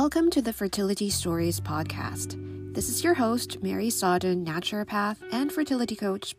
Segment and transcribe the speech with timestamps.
[0.00, 2.36] Welcome to the Fertility Stories podcast.
[2.72, 6.36] This is your host, Mary Sodden, naturopath and fertility coach.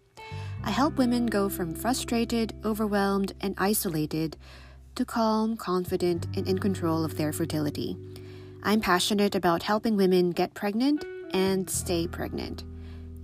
[0.64, 4.38] I help women go from frustrated, overwhelmed, and isolated
[4.96, 7.98] to calm, confident, and in control of their fertility.
[8.64, 11.04] I'm passionate about helping women get pregnant
[11.34, 12.64] and stay pregnant.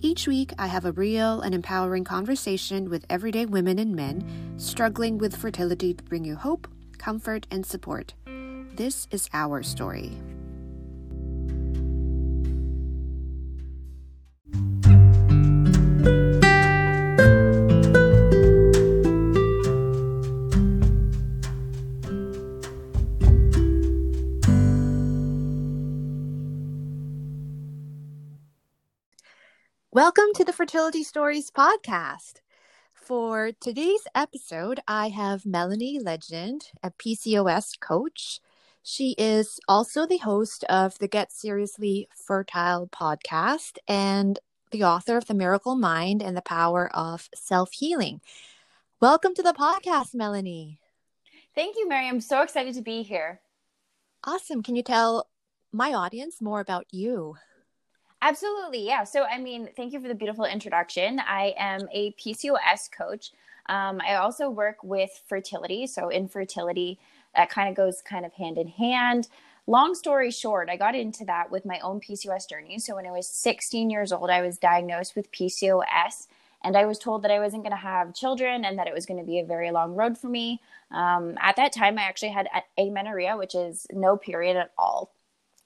[0.01, 5.17] Each week, I have a real and empowering conversation with everyday women and men struggling
[5.17, 6.67] with fertility to bring you hope,
[6.97, 8.15] comfort, and support.
[8.75, 10.11] This is our story.
[30.35, 32.41] To the Fertility Stories podcast.
[32.93, 38.41] For today's episode, I have Melanie Legend, a PCOS coach,
[38.83, 44.37] she is also the host of the Get Seriously Fertile podcast and
[44.71, 48.19] the author of The Miracle Mind and the Power of Self Healing.
[48.99, 50.81] Welcome to the podcast, Melanie.
[51.55, 52.09] Thank you, Mary.
[52.09, 53.39] I'm so excited to be here.
[54.25, 54.61] Awesome.
[54.61, 55.29] Can you tell
[55.71, 57.37] my audience more about you?
[58.25, 58.87] Absolutely.
[58.87, 59.03] Yeah.
[59.03, 61.19] So, I mean, thank you for the beautiful introduction.
[61.19, 63.31] I am a PCOS coach.
[63.67, 66.97] Um, I also work with fertility, so infertility
[67.35, 69.27] that kind of goes kind of hand in hand.
[69.67, 72.79] Long story short, I got into that with my own PCOS journey.
[72.79, 76.25] So when I was 16 years old, I was diagnosed with PCOS
[76.63, 79.05] and I was told that I wasn't going to have children and that it was
[79.05, 80.61] going to be a very long road for me.
[80.89, 85.11] Um, at that time, I actually had amenorrhea, which is no period at all.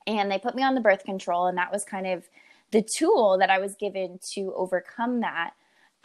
[0.06, 2.28] And they put me on the birth control, and that was kind of
[2.72, 5.52] the tool that I was given to overcome that.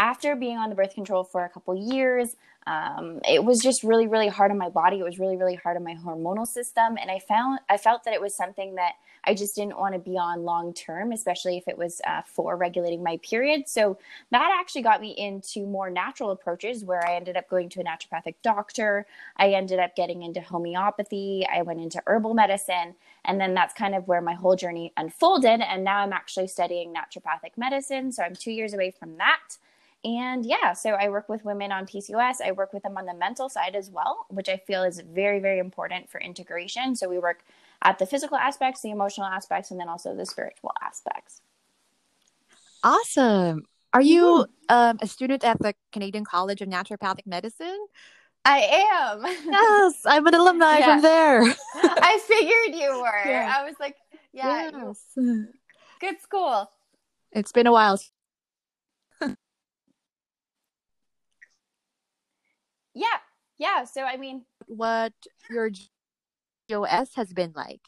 [0.05, 4.07] After being on the birth control for a couple years, um, it was just really
[4.07, 5.01] really hard on my body.
[5.01, 6.99] It was really really hard on my hormonal system.
[7.01, 9.99] And i found i felt that it was something that i just didn't want to
[9.99, 13.67] be on long term especially if it was uh, for regulating my period.
[13.67, 13.97] So
[14.31, 17.85] that actually got me into more natural approaches where i ended up going to a
[17.85, 19.07] naturopathic doctor.
[19.39, 21.47] I ended up getting into homeopathy.
[21.51, 22.95] I went into herbal medicine.
[23.25, 25.63] And then that's kind of where my whole journey unfolded.
[25.63, 28.13] And now i'm actually studying naturopathic medicine.
[28.13, 29.57] So i'm two years away from that
[30.05, 32.43] and yeah, so I work with women on PCOS.
[32.45, 35.41] I work with them on the mental side as well, which I feel is very,
[35.41, 36.95] very important for integration.
[36.95, 37.43] So we work
[37.83, 41.41] at the physical aspects, the emotional aspects, and then also the spiritual aspects.
[42.83, 43.63] Awesome.
[43.95, 47.87] Are you um, a student at the Canadian College of Naturopathic Medicine?
[48.45, 49.23] I am.
[49.51, 50.85] Yes, I'm an alumni yeah.
[50.85, 51.41] from there.
[51.77, 53.31] I figured you were.
[53.31, 53.55] Yeah.
[53.57, 53.97] I was like,
[54.35, 55.07] yeah, yes.
[55.99, 56.71] good school.
[57.33, 57.99] It's been a while
[62.95, 63.19] Yeah.
[63.59, 63.85] Yeah.
[63.85, 65.13] So, I mean, what
[65.51, 65.71] your
[66.71, 67.81] PCOS has been like?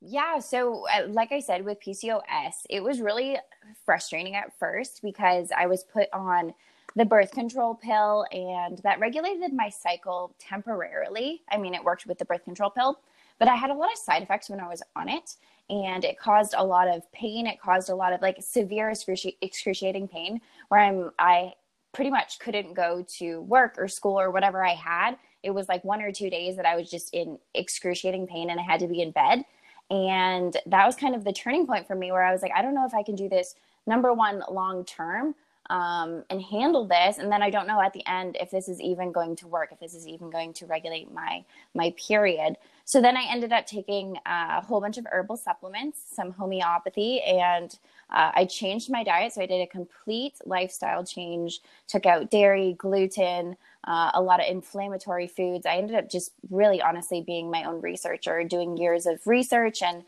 [0.00, 0.40] Yeah.
[0.40, 3.38] So, uh, like I said, with PCOS, it was really
[3.84, 6.54] frustrating at first because I was put on
[6.96, 11.42] the birth control pill and that regulated my cycle temporarily.
[11.50, 13.00] I mean, it worked with the birth control pill,
[13.38, 15.36] but I had a lot of side effects when I was on it
[15.70, 17.46] and it caused a lot of pain.
[17.46, 18.92] It caused a lot of like severe
[19.40, 21.54] excruciating pain where I'm, I
[21.92, 25.16] pretty much couldn't go to work or school or whatever I had.
[25.42, 28.58] It was like one or two days that I was just in excruciating pain and
[28.58, 29.44] I had to be in bed.
[29.90, 32.62] And that was kind of the turning point for me where I was like, I
[32.62, 33.54] don't know if I can do this
[33.86, 35.34] number one long term
[35.70, 37.18] um, and handle this.
[37.18, 39.70] And then I don't know at the end if this is even going to work,
[39.72, 42.56] if this is even going to regulate my my period.
[42.84, 47.78] So then I ended up taking a whole bunch of herbal supplements, some homeopathy, and
[48.12, 49.32] uh, I changed my diet.
[49.32, 54.46] So I did a complete lifestyle change, took out dairy, gluten, uh, a lot of
[54.48, 55.66] inflammatory foods.
[55.66, 60.04] I ended up just really honestly being my own researcher, doing years of research and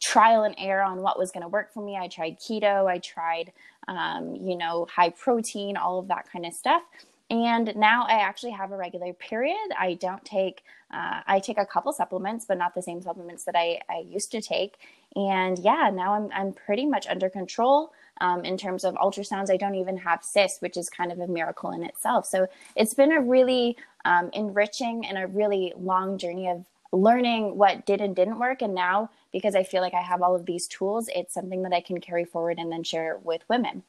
[0.00, 1.96] trial and error on what was going to work for me.
[1.96, 3.52] I tried keto, I tried,
[3.88, 6.82] um, you know, high protein, all of that kind of stuff.
[7.30, 9.58] And now I actually have a regular period.
[9.78, 10.62] I don't take,
[10.94, 14.30] uh, I take a couple supplements, but not the same supplements that I, I used
[14.32, 14.78] to take.
[15.16, 17.92] And yeah, now I'm, I'm pretty much under control.
[18.20, 21.28] Um, in terms of ultrasounds, I don't even have cysts, which is kind of a
[21.28, 22.26] miracle in itself.
[22.26, 27.86] So it's been a really um, enriching and a really long journey of learning what
[27.86, 28.60] did and didn't work.
[28.62, 31.72] And now, because I feel like I have all of these tools, it's something that
[31.72, 33.84] I can carry forward and then share with women.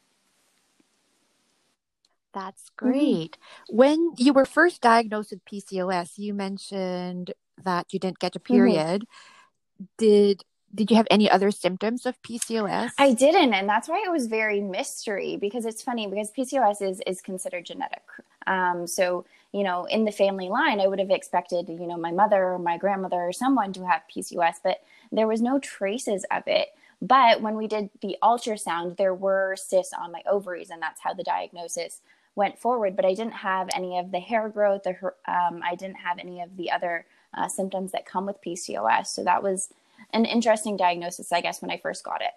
[2.33, 2.89] That's mm-hmm.
[2.91, 3.37] great.
[3.37, 3.77] Mm-hmm.
[3.77, 7.33] When you were first diagnosed with PCOS, you mentioned
[7.63, 8.53] that you didn't get a mm-hmm.
[8.53, 9.01] period.
[9.01, 9.85] Mm-hmm.
[9.97, 10.43] Did
[10.73, 12.91] did you have any other symptoms of PCOS?
[12.97, 17.01] I didn't, and that's why it was very mystery because it's funny because PCOS is
[17.07, 18.03] is considered genetic.
[18.47, 22.11] Um, so you know, in the family line, I would have expected you know my
[22.11, 24.81] mother or my grandmother or someone to have PCOS, but
[25.11, 26.69] there was no traces of it.
[27.01, 31.13] But when we did the ultrasound, there were cysts on my ovaries, and that's how
[31.13, 32.01] the diagnosis
[32.35, 32.95] went forward.
[32.95, 36.41] But I didn't have any of the hair growth, or um, I didn't have any
[36.41, 39.07] of the other uh, symptoms that come with PCOS.
[39.07, 39.69] So that was
[40.13, 42.31] an interesting diagnosis, I guess, when I first got it.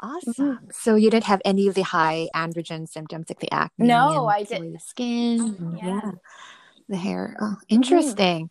[0.00, 0.32] Awesome.
[0.34, 0.66] Mm-hmm.
[0.72, 3.88] So you didn't have any of the high androgen symptoms like the acne?
[3.88, 4.74] No, I didn't.
[4.74, 6.00] The skin, yeah.
[6.04, 6.10] yeah.
[6.88, 7.36] the hair.
[7.40, 7.74] Oh, mm-hmm.
[7.74, 8.50] interesting.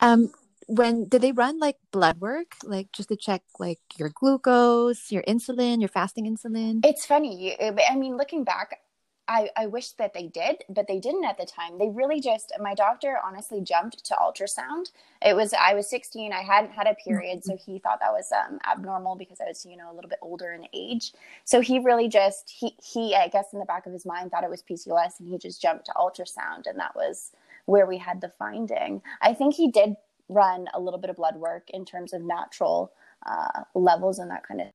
[0.00, 0.06] Mm-hmm.
[0.06, 0.32] Um,
[0.68, 5.22] when did they run like blood work, like just to check like your glucose, your
[5.22, 6.84] insulin, your fasting insulin?
[6.84, 7.56] It's funny.
[7.60, 8.78] I mean, looking back,
[9.28, 11.78] I, I wish that they did, but they didn't at the time.
[11.78, 14.90] They really just, my doctor honestly jumped to ultrasound.
[15.20, 18.32] It was, I was 16, I hadn't had a period, so he thought that was
[18.32, 21.12] um, abnormal because I was, you know, a little bit older in age.
[21.44, 24.44] So he really just, he, he, I guess in the back of his mind thought
[24.44, 27.32] it was PCOS and he just jumped to ultrasound and that was
[27.66, 29.02] where we had the finding.
[29.20, 29.96] I think he did
[30.30, 32.92] run a little bit of blood work in terms of natural
[33.26, 34.68] uh, levels and that kind of.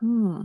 [0.00, 0.42] Hmm.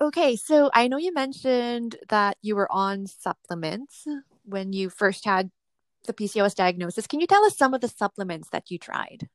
[0.00, 4.06] Okay, so I know you mentioned that you were on supplements
[4.44, 5.50] when you first had
[6.06, 7.06] the PCOS diagnosis.
[7.06, 9.28] Can you tell us some of the supplements that you tried?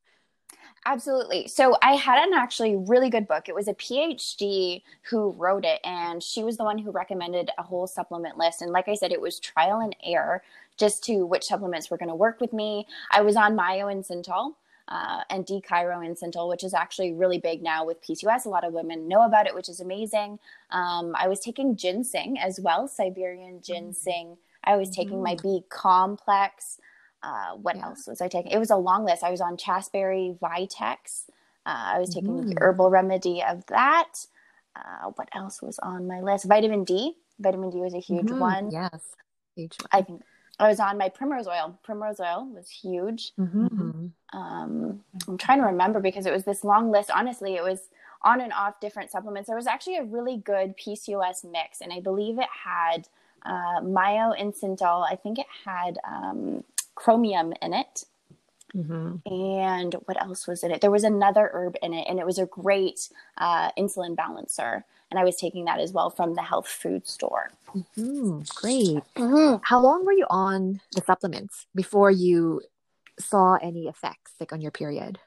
[0.85, 1.47] Absolutely.
[1.47, 3.49] So I had an actually really good book.
[3.49, 7.63] It was a PhD who wrote it, and she was the one who recommended a
[7.63, 8.61] whole supplement list.
[8.61, 10.43] And like I said, it was trial and error
[10.77, 12.87] just to which supplements were going to work with me.
[13.11, 14.53] I was on myo-inositol
[14.91, 18.45] uh, and D-Chiro-inositol, which is actually really big now with PCOS.
[18.45, 20.37] A lot of women know about it, which is amazing.
[20.69, 24.37] Um, I was taking ginseng as well, Siberian ginseng.
[24.65, 25.23] I was taking mm.
[25.23, 26.77] my B complex.
[27.23, 27.85] Uh, what yeah.
[27.85, 28.51] else was I taking?
[28.51, 29.23] It was a long list.
[29.23, 31.29] I was on Chasteberry Vitex.
[31.65, 32.49] Uh, I was taking mm.
[32.49, 34.25] the herbal remedy of that.
[34.75, 36.45] Uh, what else was on my list?
[36.45, 37.15] Vitamin D.
[37.39, 38.39] Vitamin D was a huge mm-hmm.
[38.39, 38.71] one.
[38.71, 39.15] Yes,
[39.55, 39.87] huge one.
[39.93, 40.21] I think
[40.59, 41.79] I was on my primrose oil.
[41.81, 43.31] Primrose oil was huge.
[43.39, 44.07] Mm-hmm.
[44.33, 47.11] Um, I'm trying to remember because it was this long list.
[47.11, 47.89] Honestly, it was
[48.21, 49.47] on and off different supplements.
[49.47, 53.07] There was actually a really good PCOS mix, and I believe it had
[53.45, 54.53] uh, Myo and.
[54.81, 56.63] I think it had um,
[56.95, 58.05] chromium in it.
[58.75, 59.15] Mm-hmm.
[59.25, 60.79] And what else was in it?
[60.79, 65.19] There was another herb in it, and it was a great uh, insulin balancer and
[65.19, 67.51] I was taking that as well from the health food store.
[67.75, 68.41] Mm-hmm.
[68.55, 69.03] Great.
[69.15, 69.57] Mm-hmm.
[69.63, 72.61] How long were you on the supplements before you
[73.21, 75.19] saw any effects, like on your period?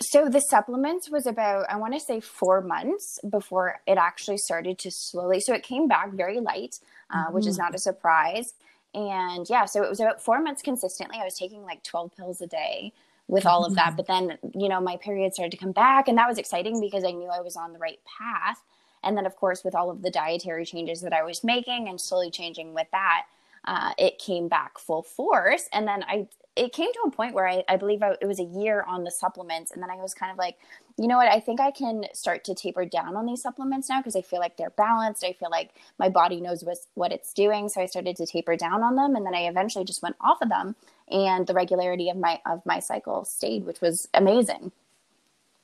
[0.00, 4.78] So the supplements was about I want to say four months before it actually started
[4.80, 5.40] to slowly.
[5.40, 6.76] So it came back very light,
[7.10, 7.34] uh, mm-hmm.
[7.34, 7.64] which is mm-hmm.
[7.64, 8.52] not a surprise.
[8.94, 11.18] And yeah, so it was about four months consistently.
[11.20, 12.92] I was taking like twelve pills a day
[13.26, 13.88] with all of that.
[13.88, 13.96] Mm-hmm.
[13.96, 17.04] But then, you know, my period started to come back, and that was exciting because
[17.04, 18.62] I knew I was on the right path.
[19.02, 22.00] And then, of course, with all of the dietary changes that I was making and
[22.00, 23.26] slowly changing with that,
[23.64, 25.68] uh, it came back full force.
[25.72, 26.26] And then I,
[26.58, 29.04] it came to a point where I, I believe I, it was a year on
[29.04, 29.70] the supplements.
[29.70, 30.58] And then I was kind of like,
[30.96, 31.28] you know what?
[31.28, 34.40] I think I can start to taper down on these supplements now because I feel
[34.40, 35.24] like they're balanced.
[35.24, 37.68] I feel like my body knows what, what it's doing.
[37.68, 39.14] So I started to taper down on them.
[39.14, 40.74] And then I eventually just went off of them.
[41.10, 44.72] And the regularity of my, of my cycle stayed, which was amazing.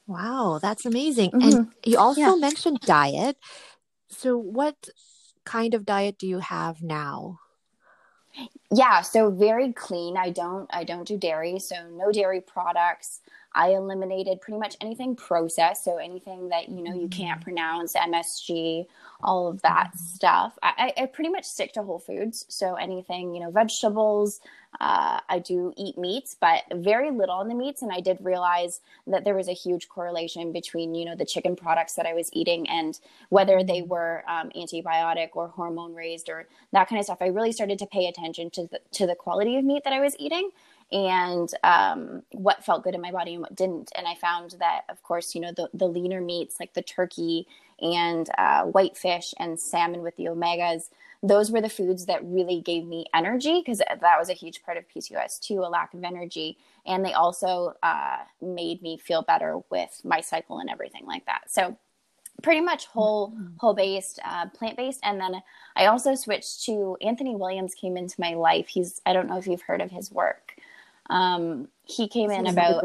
[0.06, 1.32] Wow, that's amazing.
[1.32, 1.56] Mm-hmm.
[1.56, 2.34] And you also yeah.
[2.36, 3.36] mentioned diet.
[4.08, 4.88] So, what
[5.44, 7.40] kind of diet do you have now?
[8.72, 10.16] Yeah, so very clean.
[10.16, 13.20] I don't I don't do dairy, so no dairy products.
[13.54, 17.44] I eliminated pretty much anything processed, so anything that you know you can't mm-hmm.
[17.44, 18.86] pronounce, MSG,
[19.22, 19.98] all of that mm-hmm.
[19.98, 20.58] stuff.
[20.62, 24.40] I, I, pretty much stick to whole foods, so anything you know, vegetables.
[24.80, 28.80] Uh, I do eat meats, but very little in the meats, and I did realize
[29.06, 32.30] that there was a huge correlation between you know the chicken products that I was
[32.32, 33.90] eating and whether they mm-hmm.
[33.90, 37.18] were um, antibiotic or hormone raised or that kind of stuff.
[37.20, 40.00] I really started to pay attention to the, to the quality of meat that I
[40.00, 40.50] was eating
[40.92, 43.90] and um, what felt good in my body and what didn't.
[43.96, 47.46] And I found that, of course, you know, the, the leaner meats like the turkey
[47.80, 50.90] and uh, white fish and salmon with the omegas,
[51.22, 54.76] those were the foods that really gave me energy because that was a huge part
[54.76, 56.58] of PCOS too, a lack of energy.
[56.86, 61.50] And they also uh, made me feel better with my cycle and everything like that.
[61.50, 61.76] So
[62.42, 63.56] pretty much whole mm-hmm.
[63.58, 65.40] whole based uh, plant based and then
[65.76, 69.46] i also switched to anthony williams came into my life he's i don't know if
[69.46, 70.53] you've heard of his work
[71.10, 72.82] um, he came in about.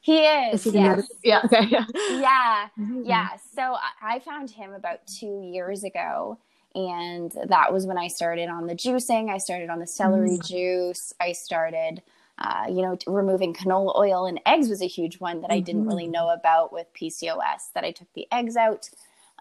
[0.00, 0.64] He is.
[0.66, 1.08] is he yes.
[1.24, 1.40] Yeah.
[1.44, 1.66] Okay.
[1.68, 1.84] Yeah.
[2.10, 2.68] Yeah.
[2.78, 3.02] Mm-hmm.
[3.04, 3.28] Yeah.
[3.56, 6.38] So I found him about two years ago,
[6.76, 9.30] And that was when I started on the juicing.
[9.30, 10.46] I started on the celery mm.
[10.46, 11.14] juice.
[11.18, 12.02] I started,
[12.38, 15.56] uh, you know, removing canola oil and eggs was a huge one that mm-hmm.
[15.56, 16.12] I didn't really mm-hmm.
[16.12, 17.72] know about with PCOS.
[17.74, 18.90] That I took the eggs out.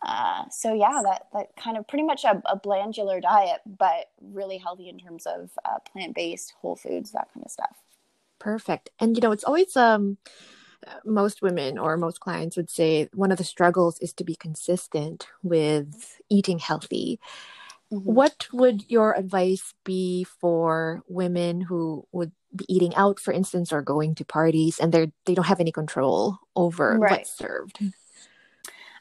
[0.05, 4.57] Uh, so yeah, that that kind of pretty much a, a glandular diet, but really
[4.57, 7.75] healthy in terms of uh, plant based, whole foods, that kind of stuff.
[8.37, 8.91] Perfect.
[8.99, 10.17] And you know, it's always um
[11.03, 15.27] most women or most clients would say one of the struggles is to be consistent
[15.41, 17.19] with eating healthy.
[17.91, 18.13] Mm-hmm.
[18.13, 23.81] What would your advice be for women who would be eating out, for instance, or
[23.81, 27.11] going to parties and they're they don't have any control over right.
[27.11, 27.79] what's served?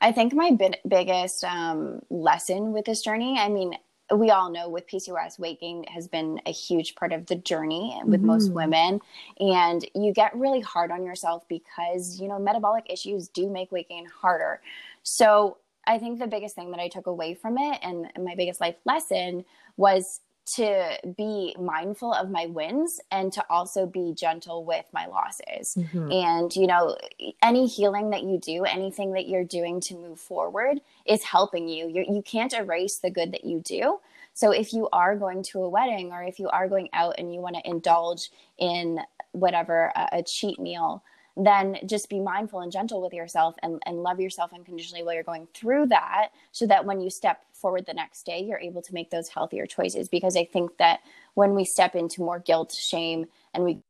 [0.00, 3.74] I think my biggest um, lesson with this journey, I mean,
[4.14, 7.98] we all know with PCOS, weight gain has been a huge part of the journey
[8.04, 8.26] with mm-hmm.
[8.26, 9.00] most women.
[9.40, 13.88] And you get really hard on yourself because, you know, metabolic issues do make weight
[13.88, 14.60] gain harder.
[15.02, 18.60] So I think the biggest thing that I took away from it and my biggest
[18.60, 19.44] life lesson
[19.76, 25.74] was to be mindful of my wins and to also be gentle with my losses.
[25.74, 26.12] Mm-hmm.
[26.12, 26.96] And, you know,
[27.42, 31.88] any healing that you do, anything that you're doing to move forward is helping you.
[31.88, 34.00] You're, you can not erase the good that you do.
[34.34, 37.32] So if you are going to a wedding or if you are going out and
[37.32, 39.00] you want to indulge in
[39.32, 41.02] whatever, a, a cheat meal,
[41.36, 45.22] then just be mindful and gentle with yourself and, and love yourself unconditionally while you're
[45.22, 48.94] going through that so that when you step forward the next day you're able to
[48.94, 51.00] make those healthier choices because i think that
[51.34, 53.80] when we step into more guilt shame and we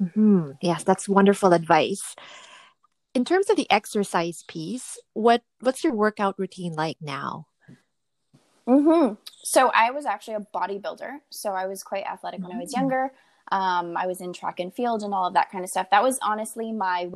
[0.00, 0.52] Mm-hmm.
[0.60, 2.14] Yes, that's wonderful advice.
[3.14, 7.46] In terms of the exercise piece, what what's your workout routine like now?
[8.68, 9.14] Mm-hmm.
[9.42, 11.20] So I was actually a bodybuilder.
[11.30, 12.76] So I was quite athletic when I was mm.
[12.76, 13.12] younger.
[13.50, 15.88] Um, I was in track and field and all of that kind of stuff.
[15.90, 17.10] That was honestly my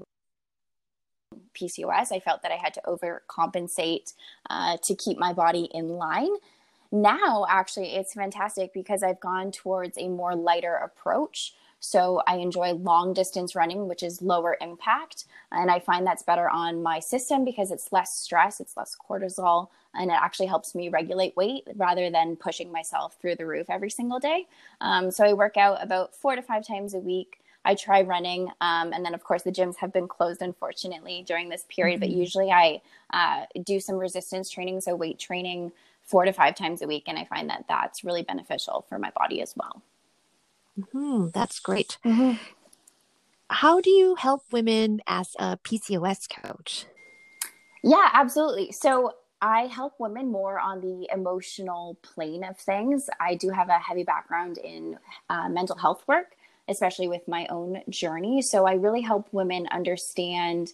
[1.55, 2.11] PCOS.
[2.11, 4.15] I felt that I had to overcompensate
[4.49, 6.31] uh, to keep my body in line.
[6.91, 11.55] Now, actually, it's fantastic because I've gone towards a more lighter approach.
[11.85, 15.25] So I enjoy long distance running, which is lower impact.
[15.51, 19.69] And I find that's better on my system because it's less stress, it's less cortisol,
[19.93, 23.91] and it actually helps me regulate weight rather than pushing myself through the roof every
[23.91, 24.47] single day.
[24.81, 27.41] Um, so I work out about four to five times a week.
[27.65, 31.49] I try running, um, and then of course the gyms have been closed unfortunately during
[31.49, 32.01] this period.
[32.01, 32.13] Mm-hmm.
[32.13, 32.81] But usually I
[33.13, 35.73] uh, do some resistance training, so weight training
[36.05, 39.11] four to five times a week, and I find that that's really beneficial for my
[39.11, 39.83] body as well.
[40.79, 41.99] Mm-hmm, that's great.
[42.05, 42.43] Mm-hmm.
[43.51, 46.87] How do you help women as a PCOS coach?
[47.83, 48.73] Yeah, absolutely.
[48.73, 53.11] So I help women more on the emotional plane of things.
[53.21, 54.99] I do have a heavy background in
[55.29, 56.37] uh, mental health work,
[56.69, 58.41] especially with my own journey.
[58.41, 60.73] So I really help women understand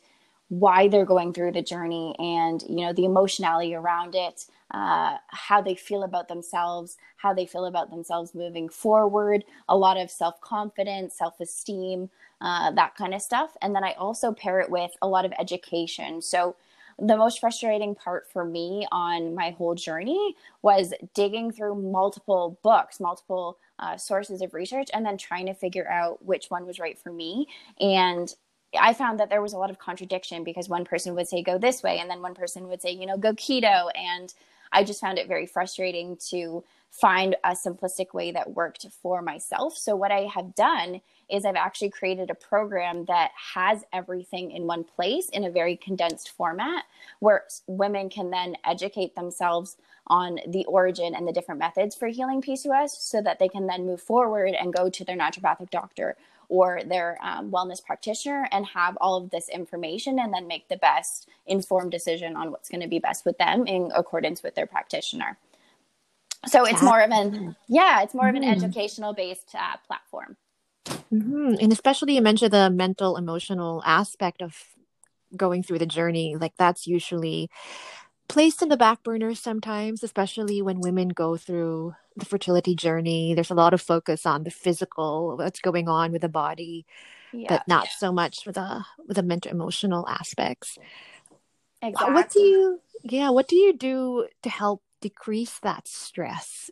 [0.49, 5.63] why they're going through the journey and you know the emotionality around it uh, how
[5.63, 10.41] they feel about themselves, how they feel about themselves moving forward, a lot of self
[10.41, 13.57] confidence, self esteem, uh, that kind of stuff.
[13.63, 16.21] And then I also pair it with a lot of education.
[16.23, 16.57] So,
[17.01, 22.99] the most frustrating part for me on my whole journey was digging through multiple books,
[22.99, 26.99] multiple uh, sources of research, and then trying to figure out which one was right
[26.99, 27.47] for me.
[27.81, 28.35] And
[28.79, 31.59] I found that there was a lot of contradiction because one person would say go
[31.59, 33.89] this way, and then one person would say, you know, go keto.
[33.95, 34.33] And
[34.73, 39.77] I just found it very frustrating to find a simplistic way that worked for myself.
[39.77, 44.67] So, what I have done is I've actually created a program that has everything in
[44.67, 46.85] one place in a very condensed format
[47.21, 52.41] where women can then educate themselves on the origin and the different methods for healing
[52.41, 56.17] PCOS so that they can then move forward and go to their naturopathic doctor
[56.49, 60.77] or their um, wellness practitioner and have all of this information and then make the
[60.77, 64.67] best informed decision on what's going to be best with them in accordance with their
[64.67, 65.37] practitioner.
[66.47, 68.53] So it's more of an yeah, it's more of an mm-hmm.
[68.53, 70.37] educational based uh, platform.
[71.13, 71.55] Mm-hmm.
[71.61, 74.57] And especially you mentioned the mental emotional aspect of
[75.37, 76.37] going through the journey.
[76.37, 77.51] Like that's usually
[78.29, 83.35] placed in the back burner sometimes, especially when women go through the fertility journey.
[83.35, 86.87] There's a lot of focus on the physical, what's going on with the body,
[87.33, 87.47] yeah.
[87.49, 90.79] but not so much with the with the mental emotional aspects.
[91.81, 92.15] Exactly.
[92.15, 96.71] What do you yeah, what do you do to help decrease that stress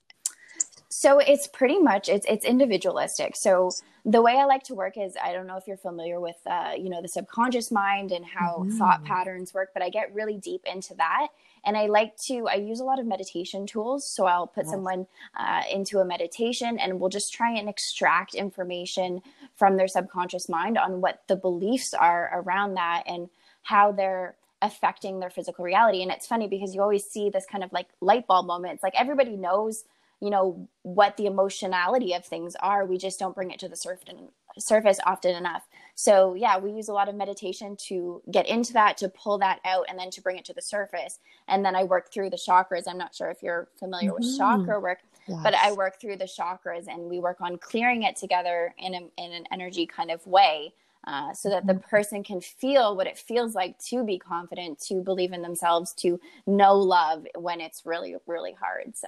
[0.99, 3.37] So it's pretty much it's it's individualistic.
[3.37, 3.71] So
[4.07, 6.73] the way I like to work is I don't know if you're familiar with uh,
[6.75, 8.79] you know the subconscious mind and how mm-hmm.
[8.79, 11.29] thought patterns work, but I get really deep into that.
[11.67, 14.09] And I like to I use a lot of meditation tools.
[14.09, 14.71] So I'll put yes.
[14.71, 15.07] someone
[15.39, 19.21] uh, into a meditation and we'll just try and extract information
[19.55, 23.29] from their subconscious mind on what the beliefs are around that and
[23.65, 26.01] how they're affecting their physical reality.
[26.01, 28.73] And it's funny because you always see this kind of like light bulb moment.
[28.73, 29.85] It's like everybody knows
[30.21, 33.77] you know what the emotionality of things are we just don't bring it to the
[33.77, 34.15] surface
[34.59, 38.97] surface often enough so yeah we use a lot of meditation to get into that
[38.97, 41.19] to pull that out and then to bring it to the surface
[41.49, 44.25] and then i work through the chakras i'm not sure if you're familiar mm-hmm.
[44.25, 45.39] with chakra work yes.
[45.43, 49.01] but i work through the chakras and we work on clearing it together in, a,
[49.19, 50.73] in an energy kind of way
[51.07, 51.89] uh, so that the mm-hmm.
[51.89, 56.19] person can feel what it feels like to be confident, to believe in themselves, to
[56.49, 58.97] know love when it's really, really hard.
[58.97, 59.07] So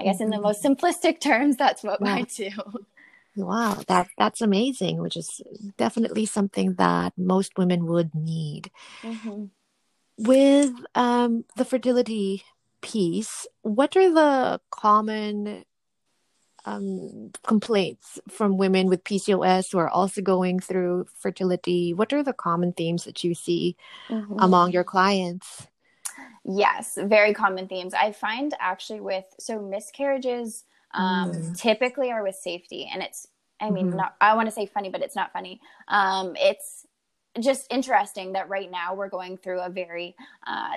[0.00, 2.14] I guess in the most simplistic terms, that's what wow.
[2.14, 2.50] I do.
[3.36, 5.40] Wow, that that's amazing, which is
[5.78, 8.72] definitely something that most women would need.
[9.02, 9.44] Mm-hmm.
[10.18, 12.42] With um, the fertility
[12.82, 15.64] piece, what are the common
[16.64, 21.94] um, complaints from women with PCOS who are also going through fertility?
[21.94, 23.76] What are the common themes that you see
[24.08, 24.40] mm-hmm.
[24.40, 25.68] among your clients?
[26.44, 27.94] Yes, very common themes.
[27.94, 31.58] I find actually with so miscarriages um, mm.
[31.58, 33.26] typically are with safety, and it's
[33.60, 33.98] I mean mm-hmm.
[33.98, 35.60] not I want to say funny, but it's not funny.
[35.88, 36.86] Um, it's
[37.38, 40.76] just interesting that right now we're going through a very uh,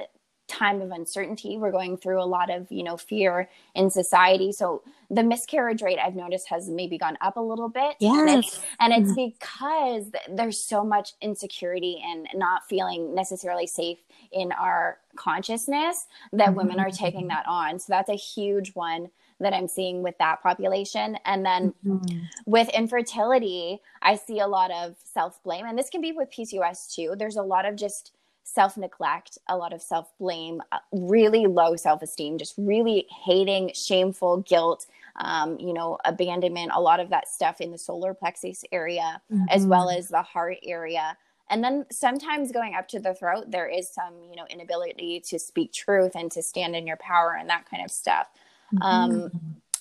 [0.54, 1.58] time of uncertainty.
[1.58, 4.52] We're going through a lot of, you know, fear in society.
[4.52, 7.96] So the miscarriage rate I've noticed has maybe gone up a little bit.
[8.00, 8.20] Yes.
[8.20, 9.32] And it's, and it's mm-hmm.
[9.40, 14.00] because there's so much insecurity and not feeling necessarily safe
[14.32, 16.58] in our consciousness that mm-hmm.
[16.58, 17.80] women are taking that on.
[17.80, 21.18] So that's a huge one that I'm seeing with that population.
[21.26, 22.20] And then mm-hmm.
[22.46, 25.66] with infertility, I see a lot of self blame.
[25.66, 27.16] And this can be with PCOS too.
[27.18, 28.12] There's a lot of just
[28.44, 33.72] self neglect, a lot of self blame, uh, really low self esteem, just really hating,
[33.74, 34.86] shameful, guilt,
[35.18, 39.46] um, you know, abandonment, a lot of that stuff in the solar plexus area, mm-hmm.
[39.50, 41.18] as well as the heart area.
[41.50, 45.38] And then sometimes going up to the throat, there is some, you know, inability to
[45.38, 48.28] speak truth and to stand in your power and that kind of stuff.
[48.74, 48.84] Mm-hmm.
[48.84, 49.32] Um,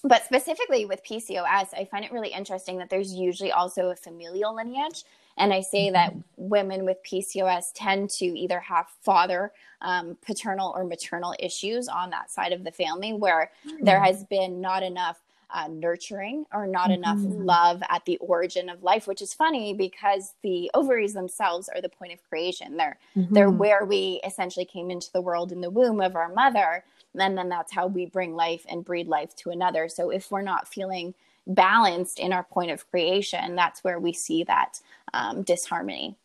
[0.05, 4.55] but specifically with PCOS, I find it really interesting that there's usually also a familial
[4.55, 5.05] lineage.
[5.37, 6.21] And I say that mm-hmm.
[6.37, 12.31] women with PCOS tend to either have father, um, paternal, or maternal issues on that
[12.31, 13.85] side of the family where mm-hmm.
[13.85, 15.21] there has been not enough
[15.55, 17.05] uh, nurturing or not mm-hmm.
[17.05, 21.81] enough love at the origin of life, which is funny because the ovaries themselves are
[21.81, 22.77] the point of creation.
[22.77, 23.35] They're mm-hmm.
[23.35, 26.85] they're where we essentially came into the world in the womb of our mother,
[27.19, 29.89] and then that's how we bring life and breed life to another.
[29.89, 31.15] So if we're not feeling
[31.47, 34.81] balanced in our point of creation, that's where we see that
[35.15, 36.17] um, disharmony.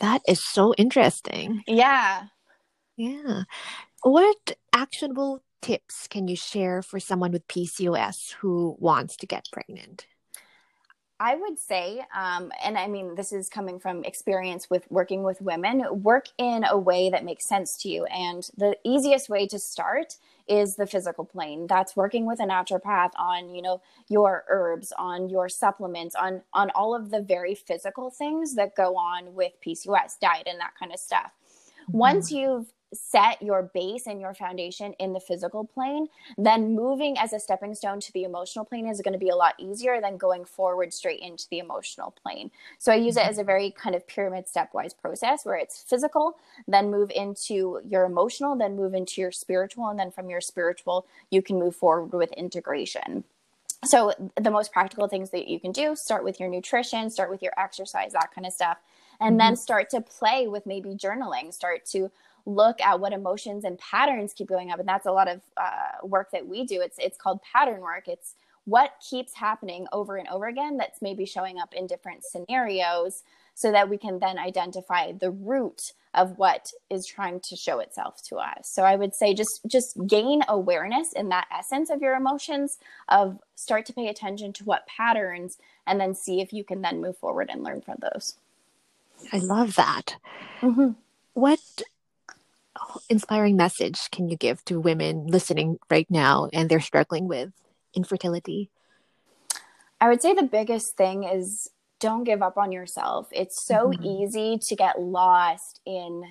[0.00, 1.62] That is so interesting.
[1.66, 2.24] Yeah.
[2.96, 3.42] Yeah.
[4.02, 10.06] What actionable tips can you share for someone with PCOS who wants to get pregnant?
[11.22, 15.42] I would say, um, and I mean, this is coming from experience with working with
[15.42, 18.06] women, work in a way that makes sense to you.
[18.06, 20.16] And the easiest way to start
[20.50, 21.66] is the physical plane.
[21.68, 26.70] That's working with a naturopath on, you know, your herbs, on your supplements, on on
[26.70, 30.92] all of the very physical things that go on with PCOS, diet, and that kind
[30.92, 31.32] of stuff.
[31.82, 31.98] Mm-hmm.
[31.98, 37.32] Once you've set your base and your foundation in the physical plane, then moving as
[37.32, 40.16] a stepping stone to the emotional plane is going to be a lot easier than
[40.16, 42.50] going forward straight into the emotional plane.
[42.78, 43.30] So I use it mm-hmm.
[43.30, 48.04] as a very kind of pyramid stepwise process where it's physical, then move into your
[48.04, 52.12] emotional, then move into your spiritual, and then from your spiritual, you can move forward
[52.12, 53.24] with integration.
[53.84, 57.42] So the most practical things that you can do start with your nutrition, start with
[57.42, 58.78] your exercise, that kind of stuff.
[59.20, 59.38] And mm-hmm.
[59.38, 62.10] then start to play with maybe journaling, start to
[62.46, 66.04] look at what emotions and patterns keep going up and that's a lot of uh,
[66.06, 66.80] work that we do.
[66.80, 68.08] It's it's called pattern work.
[68.08, 73.22] It's what keeps happening over and over again that's maybe showing up in different scenarios
[73.54, 78.22] so that we can then identify the root of what is trying to show itself
[78.22, 78.68] to us.
[78.68, 83.38] So i would say just just gain awareness in that essence of your emotions of
[83.54, 87.16] start to pay attention to what patterns and then see if you can then move
[87.16, 88.36] forward and learn from those.
[89.32, 90.16] I love that.
[90.60, 90.90] Mm-hmm.
[91.34, 91.82] what
[93.08, 97.50] inspiring message can you give to women listening right now and they're struggling with
[97.94, 98.70] infertility?
[100.00, 103.28] I would say the biggest thing is don't give up on yourself.
[103.30, 104.04] It's so mm-hmm.
[104.04, 106.24] easy to get lost in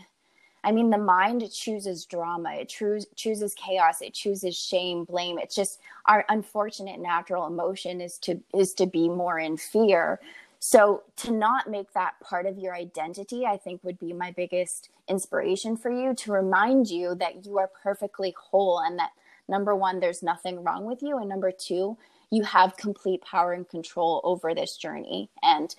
[0.64, 5.40] I mean, the mind chooses drama, it choos- chooses chaos, it chooses shame, blame.
[5.40, 10.20] It's just our unfortunate natural emotion is to is to be more in fear.
[10.60, 14.90] So to not make that part of your identity, I think would be my biggest
[15.08, 19.12] inspiration for you to remind you that you are perfectly whole and that
[19.48, 21.98] number one, there's nothing wrong with you, and number two,
[22.30, 25.30] you have complete power and control over this journey.
[25.42, 25.74] And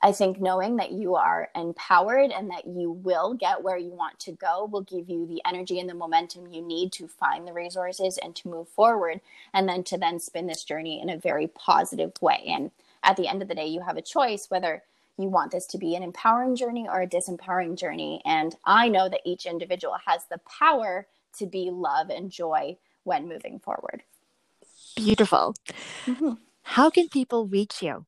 [0.00, 4.20] I think knowing that you are empowered and that you will get where you want
[4.20, 7.52] to go will give you the energy and the momentum you need to find the
[7.52, 9.20] resources and to move forward
[9.52, 12.44] and then to then spin this journey in a very positive way.
[12.46, 12.70] And
[13.08, 14.82] at the end of the day, you have a choice whether
[15.16, 18.20] you want this to be an empowering journey or a disempowering journey.
[18.26, 21.06] And I know that each individual has the power
[21.38, 24.02] to be love and joy when moving forward.
[24.94, 25.54] Beautiful.
[26.04, 26.34] Mm-hmm.
[26.62, 28.04] How can people reach you?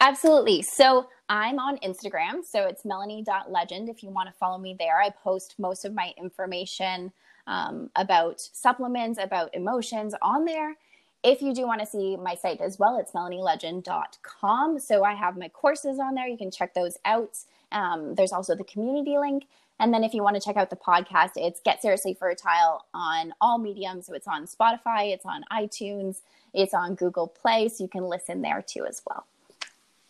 [0.00, 0.62] Absolutely.
[0.62, 2.44] So I'm on Instagram.
[2.44, 5.00] So it's melanie.legend if you want to follow me there.
[5.00, 7.12] I post most of my information
[7.46, 10.74] um, about supplements, about emotions on there.
[11.22, 14.78] If you do want to see my site as well, it's melanielegend.com.
[14.80, 16.26] So I have my courses on there.
[16.26, 17.38] You can check those out.
[17.70, 19.46] Um, there's also the community link.
[19.78, 23.32] And then if you want to check out the podcast, it's Get Seriously Fertile on
[23.40, 24.06] all mediums.
[24.06, 26.20] So it's on Spotify, it's on iTunes,
[26.52, 27.68] it's on Google Play.
[27.68, 29.26] So you can listen there too as well.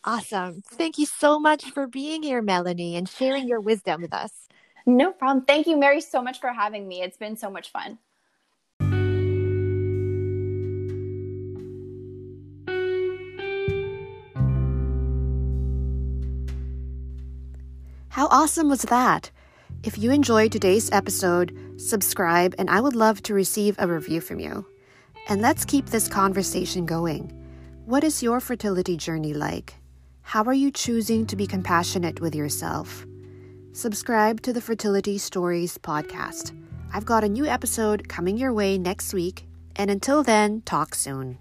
[0.05, 0.63] Awesome.
[0.67, 4.33] Thank you so much for being here, Melanie, and sharing your wisdom with us.
[4.85, 5.45] No problem.
[5.45, 7.03] Thank you, Mary, so much for having me.
[7.03, 7.99] It's been so much fun.
[18.23, 19.33] How awesome was that?
[19.83, 24.39] If you enjoyed today's episode, subscribe, and I would love to receive a review from
[24.39, 24.65] you.
[25.29, 27.33] And let's keep this conversation going.
[27.85, 29.75] What is your fertility journey like?
[30.21, 33.05] How are you choosing to be compassionate with yourself?
[33.73, 36.57] Subscribe to the Fertility Stories podcast.
[36.95, 41.39] I've got a new episode coming your way next week, and until then, talk soon.